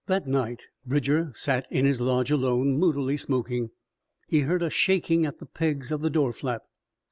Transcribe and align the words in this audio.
That 0.07 0.25
night 0.25 0.63
Bridger 0.83 1.31
sat 1.35 1.67
in 1.71 1.85
his 1.85 2.01
lodge 2.01 2.31
alone, 2.31 2.73
moodily 2.79 3.17
smoking. 3.17 3.69
He 4.27 4.39
heard 4.39 4.63
a 4.63 4.71
shaking 4.71 5.27
at 5.27 5.37
the 5.37 5.45
pegs 5.45 5.91
of 5.91 6.01
the 6.01 6.09
door 6.09 6.33
flap. 6.33 6.63